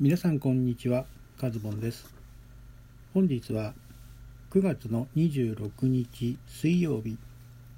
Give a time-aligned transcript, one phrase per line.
[0.00, 1.04] 皆さんこんにちは
[1.38, 2.12] カズボンです。
[3.14, 3.74] 本日は
[4.50, 7.18] 9月の26日水曜日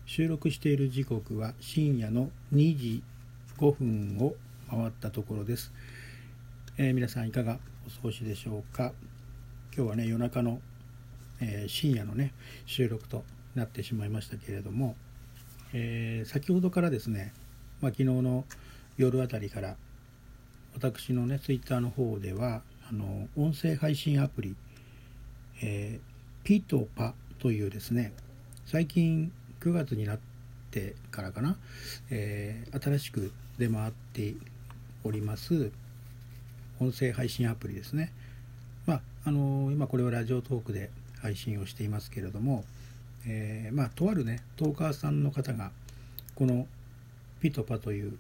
[0.06, 3.02] 収録している時刻は深夜の2時
[3.58, 4.34] 5分を
[4.70, 5.72] 回ったところです、
[6.78, 8.92] えー、皆さんいかがお過ごしでしょうか？
[9.76, 10.60] 今日はね夜中の、
[11.40, 12.32] えー、深夜のね
[12.64, 13.24] 収録と
[13.54, 14.94] なってしまいましたけれども、
[15.74, 17.34] えー、先ほどからですね、
[17.82, 18.44] まあ、昨日の
[18.96, 19.76] 夜あたりから
[20.74, 24.56] 私のねツイッターの方ではあの音声配信アプリ、
[25.62, 28.12] えー、ピトパというですね
[28.66, 30.18] 最近9月になっ
[30.70, 31.56] てからかな、
[32.10, 34.34] えー、新しく出回って
[35.04, 35.70] おります
[36.80, 38.12] 音声配信アプリですね。
[38.84, 40.90] まああの今これはラジオトークで
[41.22, 42.64] 配信をしていますけれども、
[43.26, 45.70] えー、まあとあるねトーカーさんの方が
[46.34, 46.66] この
[47.40, 48.18] ピトパという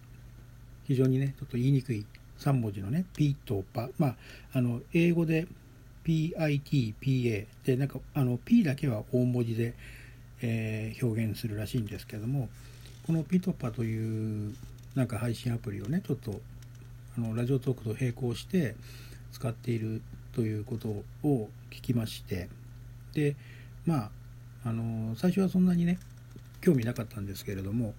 [0.84, 2.06] 非常にねちょっと言いにくい
[2.44, 3.88] 3文字のね、ピとパ。
[3.98, 4.16] まあ、
[4.52, 5.46] あの、英語で
[6.04, 9.74] PIT、PA で、なんか、あの、P だけは大文字で、
[10.42, 12.50] えー、表現するらしいんですけども、
[13.06, 14.54] このピトパという
[14.94, 16.40] なんか配信アプリをね、ちょっと、
[17.16, 18.76] あの、ラジオトークと並行して
[19.32, 20.02] 使っている
[20.34, 20.88] ということ
[21.26, 22.50] を聞きまして、
[23.14, 23.36] で、
[23.86, 24.10] まあ、
[24.66, 25.98] あの、最初はそんなにね、
[26.60, 27.94] 興味なかったんですけれども、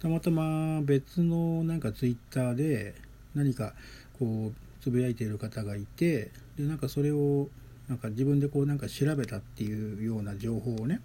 [0.00, 2.94] たまたま別のなんかツイッターで
[3.34, 3.74] 何か
[4.18, 7.48] こうつぶやいている方がいてでなんかそれを
[7.86, 11.00] なんか自分でこうなんか調べたっていうような情報をね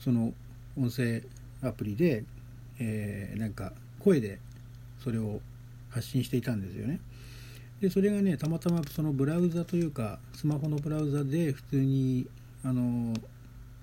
[0.00, 0.32] その
[0.76, 1.22] 音声
[1.62, 2.24] アプリで、
[2.80, 4.40] えー、なんか声で
[4.98, 5.40] それを
[5.88, 7.00] 発信していたんですよね。
[7.80, 12.26] でそれがねたまたまそのブラウザというかスマホのブラウザで普通に
[12.64, 13.14] あの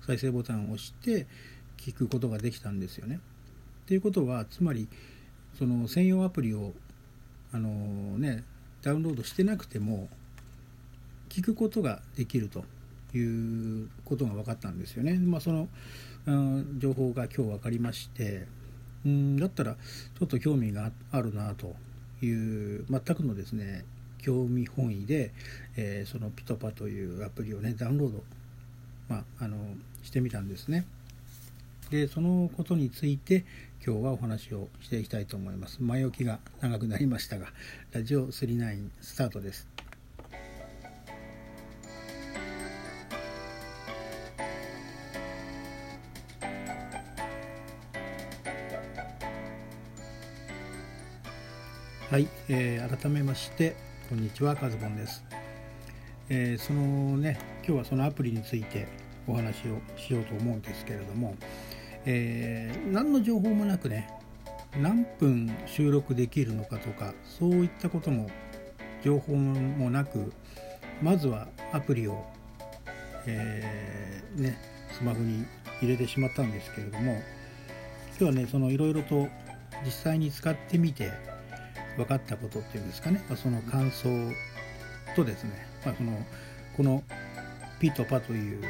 [0.06, 1.26] 再生ボタンを押して
[1.78, 3.20] 聞くことができたんですよね。
[3.84, 4.88] っていうことはつまり
[5.58, 6.72] その専用アプリを
[7.52, 7.68] あの
[8.18, 8.42] ね
[8.82, 10.08] ダウンロードしてなくても
[11.28, 12.64] 聞くことができると
[13.16, 15.14] いうことが分かったんですよね。
[15.18, 15.68] まあ、その、
[16.26, 18.46] うん、情報が今日分かりまして
[19.04, 21.74] うんだったらちょっと興味があるなと
[22.24, 23.84] いう全くのですね
[24.18, 25.32] 興味本位で、
[25.76, 28.24] えー、そのピトパというアプリをねダウンロード、
[29.08, 29.56] まあ、あの
[30.02, 30.86] してみたんですね。
[31.90, 33.44] でそのことについて
[33.86, 35.82] 今日はお話をしていきたいと思います。
[35.82, 37.48] 前置きが長くなりましたが
[37.92, 39.68] ラジオ39スタートです。
[52.10, 53.74] はい、えー、改めまして
[54.08, 55.24] こんにちはカズボンです、
[56.28, 58.86] えー、そのね今日はそのアプリについて
[59.26, 61.34] お話をしようと思うんですけれども、
[62.06, 64.08] えー、何の情報もなくね
[64.76, 68.28] 何分収録できるのかとかそういったことも
[69.02, 70.32] 情報もなく
[71.02, 72.24] まずはアプリを、
[73.26, 74.58] えー、ね、
[74.92, 75.44] スマホに
[75.80, 77.20] 入れてしまったんですけれども
[78.18, 79.28] 今日はねそのいろいろと
[79.84, 81.12] 実際に使ってみて
[81.96, 84.08] 分かったことっていうんですかね、まあ、その感想
[85.14, 86.12] とですね、まあ、その
[86.76, 87.02] この
[87.80, 88.64] ピとパという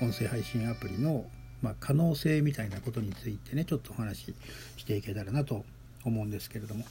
[0.00, 1.24] 音声配信アプリの
[1.62, 4.34] まあ、可能性みたいなことについてねちょっとお話し
[4.78, 5.64] していけたらなと
[6.04, 6.84] 思うんですけれども。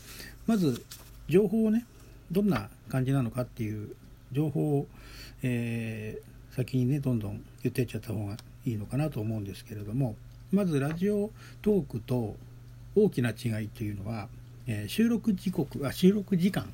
[0.47, 0.83] まず
[1.27, 1.85] 情報をね
[2.31, 3.95] どんな感じなのかっていう
[4.31, 4.87] 情報を、
[5.43, 10.15] えー、先にねどんどん言っていっちゃった方がいいのかなと思うんですけれども。
[10.51, 12.35] まずラジオトークと
[12.93, 14.27] 大きな違いというのは、
[14.67, 16.71] えー、収録時刻あ収録時間。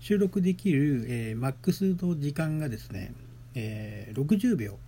[0.00, 3.14] 収録できる、えー、マックスの時間がですね、
[3.54, 4.78] えー、60秒。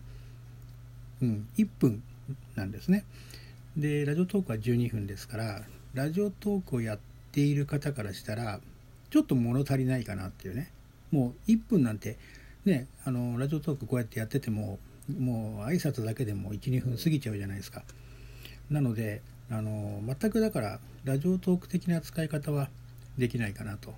[1.23, 2.03] うん、1分
[2.55, 3.05] なんですね。
[3.77, 5.63] で、ラジオトークは12分ですから、
[5.95, 6.99] ラジオトークをやっ
[7.33, 8.61] ている方からしたら、
[9.11, 10.71] ちょっと物足りないかなっていうね。
[11.11, 12.19] もう1分なんて、
[12.65, 14.79] ね、あの、ラジオトークこうやってやってても、
[15.19, 17.83] もう挨拶だけでも1、2分過ぎちゃうじゃないですか。
[18.71, 22.69] なので、あの、全くだから、ラジオトーク的な使い方は
[23.17, 23.95] できないかなと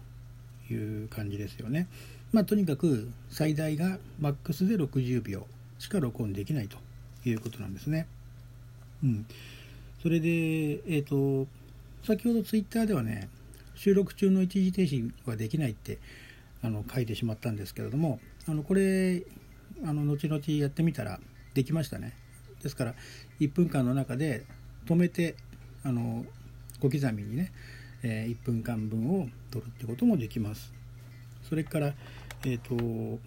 [0.70, 1.88] いう感じですよね。
[2.32, 5.47] まあ、とにかく最大がマックスで60秒
[5.79, 6.76] しか録音できないと
[7.25, 8.06] いうことなんですね。
[9.03, 9.26] うん、
[10.03, 11.49] それで、えーと、
[12.05, 13.29] 先ほどツイッターではね
[13.75, 15.99] 収録中の一時停止はできないって
[16.62, 18.19] あの書いてしまったんですけれども
[18.49, 19.23] あのこれ
[19.85, 21.20] あの後々やってみたら
[21.55, 22.15] できましたね。
[22.62, 22.94] ですから
[23.41, 24.44] 1分間の中で
[24.87, 25.37] 止めて
[25.85, 26.25] あの
[26.81, 27.53] 小刻みにね、
[28.03, 30.73] えー、1分間分を取るってこともできます。
[31.49, 31.94] それから
[32.44, 33.20] えっ、ー、と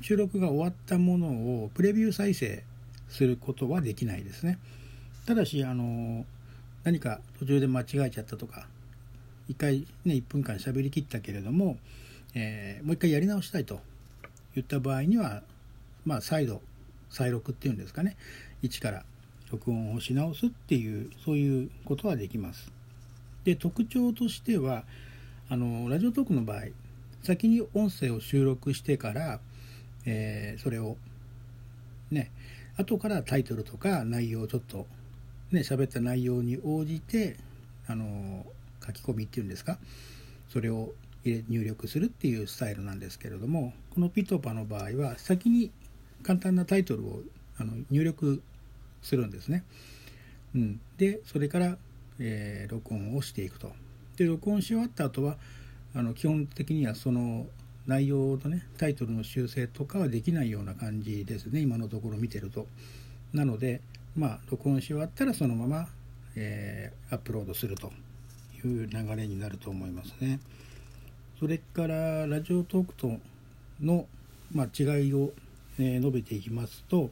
[0.00, 1.28] 収録が終わったもの
[1.64, 2.64] をプレビュー再生
[3.10, 4.58] することはできないですね。
[5.26, 6.24] ただし、あの、
[6.84, 8.66] 何か途中で間違えちゃったとか
[9.50, 11.76] 1回ね1分間喋りきったけれども、
[12.34, 13.80] えー、もう一回やり直したいと
[14.54, 15.42] 言った場合には
[16.04, 16.62] まあ再度
[17.10, 18.16] 再録っていうんですかね
[18.62, 19.04] 一から
[19.50, 22.70] 録音をし直すっていうそういうことはできます。
[23.42, 24.84] で特徴としては
[25.48, 26.66] あのラジオトークの場合
[27.22, 29.40] 先に音声を収録してから、
[30.06, 30.96] えー、それを
[32.10, 32.30] ね
[32.80, 34.86] 後からタイトルとか内容をちょっと
[35.52, 37.36] ね喋った内容に応じて
[37.86, 38.44] あの
[38.84, 39.78] 書き込みっていうんですか？
[40.48, 40.92] それを
[41.24, 45.70] 入力するっていうスタイルなんですけれどもこのピトパの場合は先に
[46.22, 47.20] 簡単なタイトルを
[47.58, 48.42] あの入力
[49.02, 49.64] するんですね。
[50.54, 51.76] うん、でそれから、
[52.18, 53.72] えー、録音をしていくと。
[54.16, 55.36] で録音し終わった後は
[55.94, 57.46] あの基本的にはその
[57.86, 62.66] 内容のねタイトルの修正とかはできないような感じですね今のところ見てると。
[63.32, 63.80] なので
[64.16, 65.88] まあ録音し終わったらそのまま、
[66.36, 67.92] えー、アップロードすると
[68.64, 70.40] いう流れになると思いますね。
[71.38, 73.16] それからラジオトークと
[73.80, 74.06] の、
[74.52, 75.32] まあ、違いを、
[75.78, 77.10] えー、述べていきますと、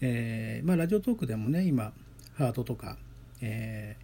[0.00, 1.92] えー、まあ、ラジオトークでもね今
[2.36, 2.96] ハートとか、
[3.40, 3.96] え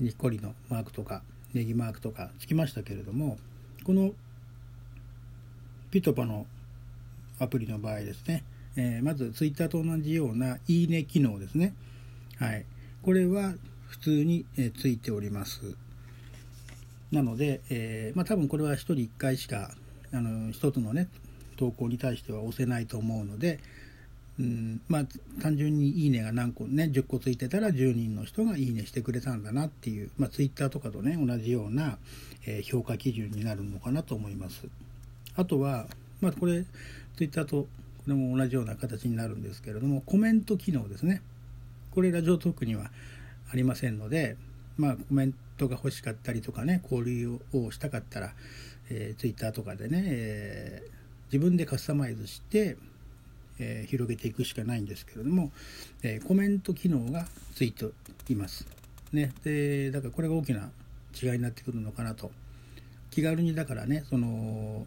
[0.00, 1.22] ー、にっこりのマークとか
[1.54, 3.38] ネギマークとかつきましたけれども
[3.84, 4.10] この
[5.94, 6.44] ピトパの
[7.38, 8.42] アプリの場合ですね、
[8.74, 11.72] えー、まずツイッターと同じような「いいね」機能ですね。
[12.36, 12.64] はい。
[13.02, 13.54] これは
[13.86, 15.76] 普通に、えついております。
[17.12, 19.70] なので、えー、まあ、多分これは1人1回しか
[20.12, 21.06] あの1つのね
[21.56, 23.60] 投稿に対しては押せないと思うので、
[24.40, 25.04] うんまあ、
[25.42, 31.98] 単純に「いいね」が何個ね10個ついてたら10人の人が「いいね」してくれたんだなっていう、まあ、Twitter とかとね同じような、
[32.46, 34.66] えー、評価基準になるのかなと思います。
[35.36, 35.86] あとは、
[36.20, 36.64] まあ、これ
[37.16, 37.68] Twitter とこ
[38.08, 41.22] れも同じような形になるんですけれどもコメント機能ですね。
[41.92, 42.90] これラジオトークには
[43.52, 44.36] ありませんので、
[44.76, 48.32] まあ、コメントが欲しかったりとかね交流をしたかったら、
[48.90, 50.90] えー、Twitter とかでね、えー、
[51.32, 52.76] 自分でカスタマイズして
[53.58, 55.52] えー、広げていくしかないんですけれども、
[56.02, 57.86] えー、コメント機能がついて
[58.28, 58.66] います。
[59.12, 60.70] ね、でだからこれが大きな
[61.22, 62.30] 違いになってくるのかなと。
[63.10, 64.86] 気軽にだからねその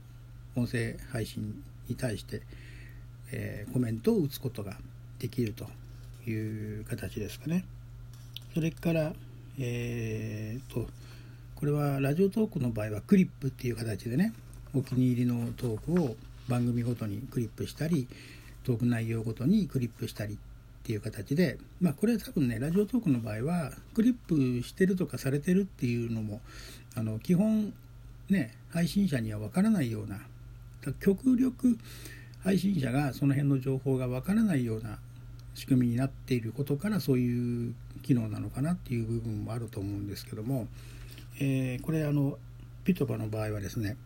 [0.58, 2.42] 音声配信に対して、
[3.32, 4.78] えー、コメントを打つことが
[5.20, 5.66] できると
[6.30, 7.64] いう形ですかね。
[8.54, 9.14] それから、
[9.60, 10.88] えーと、
[11.56, 14.34] これはラジオトークの場合はクリップっていう形でね
[14.74, 16.16] お気に入りのトークを
[16.48, 18.08] 番組ごとにクリップしたり、
[18.64, 20.38] トーク内容ごとにクリップしたりっ
[20.84, 26.42] ていう形で、まあ、これは多分ねラジオトークの場合はクリップしてるとかされてるっていうのも
[26.96, 27.74] あの基本
[28.30, 30.20] ね配信者には分からないような
[30.94, 31.78] 極力
[32.44, 35.00] 配信者がその辺の情報が分からないような
[35.56, 37.74] 仕組みになっていることからそういう
[38.04, 40.68] 機能なのかなっていう部分もあると思うんですけども、
[41.40, 42.38] えー、これあの
[42.84, 43.98] ピトパの場合はですね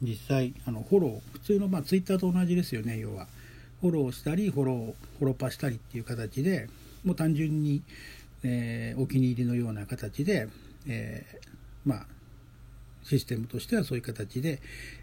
[0.00, 3.26] 実際あのフォロー普通のまあツイッターと同じですよね要は。
[3.80, 4.76] フォローしたりフォロー
[5.18, 6.68] フォローパしたりっていう形で
[7.04, 7.82] もう単純に、
[8.42, 10.48] えー、お気に入りのような形で、
[10.88, 11.38] えー、
[11.84, 12.06] まあ
[13.08, 14.60] システムとしてはそういう形で、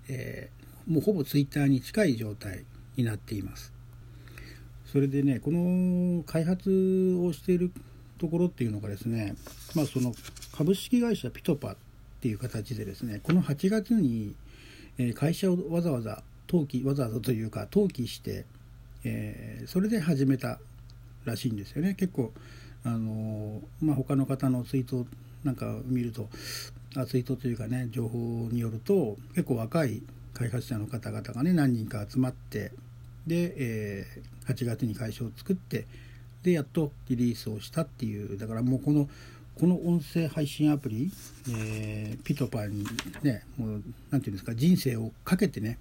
[0.10, 2.66] えー、もうほぼツイッターに近い状態
[2.96, 3.74] になっています。
[4.92, 7.72] それでねこの開発をしている
[8.20, 9.36] ところっていうのがですね、
[9.74, 10.14] まあ、その
[10.56, 11.76] 株式会社ピトパっ
[12.22, 14.36] ていう形でですねこの8月に
[15.16, 18.46] 会社をわざわざ登記わざわざというか登記して
[19.04, 20.60] えー、それで始めた
[21.26, 22.32] らしいんですよね結構
[22.86, 25.06] あのまあ、他の方のツイート
[25.46, 26.28] なんか見ると
[27.06, 28.18] ツイートというかね情報
[28.52, 30.02] によると結構若い
[30.34, 32.72] 開発者の方々がね何人か集まって
[33.28, 35.86] で、えー、8月に会社を作って
[36.44, 39.08] でやっとリリースをしたっていうだからもうこの
[39.60, 41.12] この音声配信アプリ、
[41.50, 42.86] えー、ピトパに
[43.22, 45.78] ねもう何て言うんですか人生をかけてね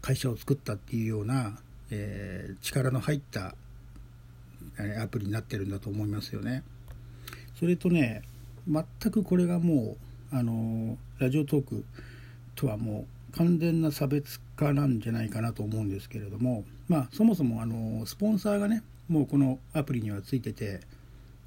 [0.00, 1.58] 会社を作ったっていうような
[1.90, 3.54] えー、力の入った
[5.02, 6.64] アプリになってるんだと思いますよね。
[7.58, 8.22] それとね
[8.66, 9.96] 全くこれがもう
[10.34, 11.84] あのラジオトーク
[12.56, 20.80] とはもう完全な差別化なんじゃないかなと思うんですけれどもまあそもそもあのスポンサーがねもうこのアプリにはついてて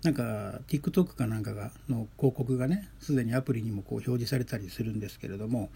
[0.04, 5.70] なんか TikTok かなんかがの広告がねすでにアプリにもこう表示されたりするんですけれども、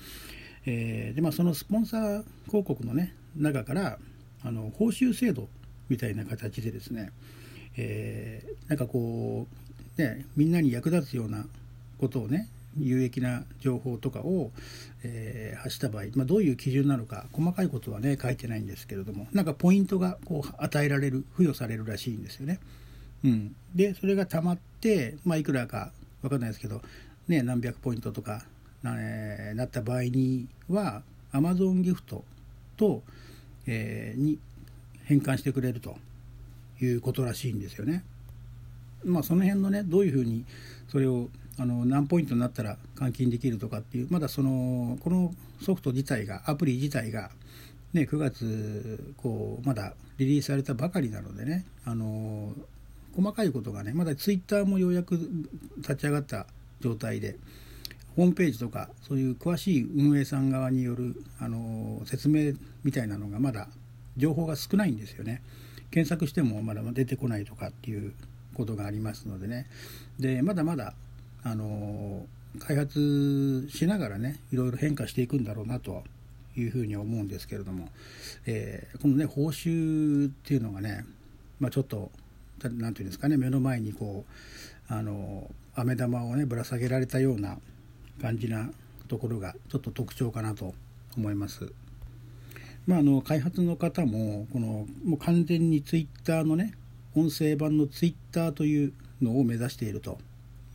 [0.66, 3.98] えー、でまあ、そのスポンサー広告のね中から
[4.46, 5.50] あの報酬制度
[5.90, 7.12] みたいな形でですね、
[7.76, 9.48] えー、なんかこ
[9.98, 11.46] う、ね、みんなに役立つような
[12.00, 12.48] ことをね
[12.78, 14.52] 有益な情報とかを、
[15.04, 22.60] えー、発した場合、まあ、どういう基準なのか細かいことはね書いてないんですけれどもなんかポイントがこう与えられる付与されるらしいんですよね。
[23.24, 26.82] うん、でそれがたまって、まあ、いくらか分かんないですけど
[27.28, 28.44] ね、何百ポイントとか、
[28.84, 32.24] えー、なった場合には Amazon ギフト
[32.78, 33.04] と、
[33.68, 34.40] えー、に
[35.06, 35.98] 変換してくれると
[36.82, 38.04] いうことらしいんですよね。
[39.06, 40.46] まあ、その辺のねどういうふうに
[40.90, 47.30] それをあの何ポイントになったら換金できるとかっていうまだそのこのソフト自体がアプリ自体が、
[47.94, 52.54] ね、9月こうまだリリースされたばかりなのでねあの
[53.16, 55.20] 細かいことがねまだツイッターもようやく
[55.78, 56.46] 立ち上がった
[56.80, 57.38] 状態で
[58.16, 62.54] ホームページとかそういう詳しい運営さん側によるあの説明
[62.84, 63.68] みたいなのがまだ
[64.18, 65.42] 情報が少ないんですよね。
[65.92, 68.14] 検索してもまだ出てこないとかっていう
[68.54, 69.68] ことがありますのでね。
[70.20, 70.94] でまだまだ
[71.44, 72.26] あの
[72.60, 76.04] 開発しながらねいろいろ変化していくんだろうなと
[76.56, 77.90] いうふうに思うんですけれども、
[78.46, 81.06] えー、このね報酬っていうのがね、
[81.60, 82.12] まあ、ちょっと
[82.62, 84.26] 何て言うんですかね目の前にこ
[84.90, 87.58] うあの飴玉をねぶら下げられたような
[88.22, 88.70] 感じな
[89.08, 90.74] ところがちょっと特徴かなと
[91.18, 91.72] 思います。
[92.88, 96.74] まあ、あの開発の方もこのもう完全にツイッターのね
[97.16, 100.18] 音声版のツイッターというのを目指していると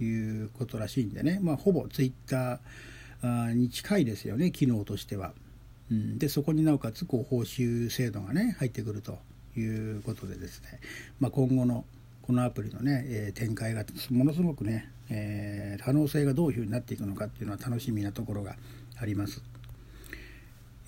[0.00, 5.32] いうことらしいんでね、まあ、ほぼツイッターに近いですよね機能としては。
[5.90, 9.18] うん、でそこになおかつこう報酬制度がね入ってくると
[9.56, 10.80] いうことでですね、
[11.20, 11.84] まあ、今後の
[12.22, 18.56] このアプリのね、えー、展開がものすごくね、えー、可能性がどういうふうになっていくのかっていうのは楽しみなところが
[18.98, 19.42] あります。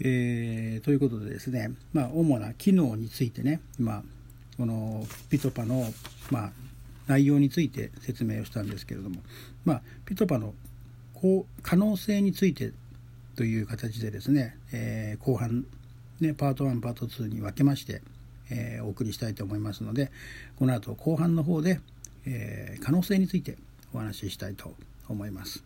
[0.01, 4.03] えー、ということでですね、まあ、主な機能についてね、今、
[4.57, 5.93] このピトパの、
[6.31, 6.53] まあ、
[7.09, 9.21] 内容について説明をしたんですけれども、
[9.65, 10.55] まあ、ピトパの
[11.63, 12.73] 可能性について
[13.35, 15.65] という形でですね、えー、後半、
[16.21, 18.03] ね、パート1パート2に分けまして、
[18.51, 20.13] えー、お送りしたいと思いますので
[20.59, 21.81] この後後半の方で、
[22.27, 23.57] えー、可能性について
[23.93, 24.75] お話ししたいと
[25.09, 25.57] 思います。